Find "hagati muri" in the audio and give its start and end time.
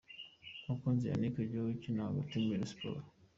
2.09-2.49